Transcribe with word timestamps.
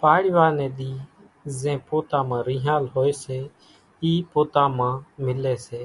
پاڙوا 0.00 0.46
ني 0.56 0.66
ۮي 0.76 0.92
زين 1.58 1.78
پوتا 1.88 2.18
مان 2.28 2.40
رينۿال 2.48 2.84
ھوئي 2.94 3.12
سي 3.22 3.38
اِي 4.02 4.12
پوتا 4.30 4.64
مان 4.76 4.92
ملي 5.24 5.54
سي 5.66 5.80